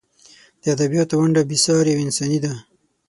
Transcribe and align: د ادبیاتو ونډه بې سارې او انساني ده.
د 0.61 0.63
ادبیاتو 0.75 1.13
ونډه 1.21 1.41
بې 1.49 1.57
سارې 1.65 1.91
او 1.95 2.03
انساني 2.05 2.39
ده. 2.45 2.53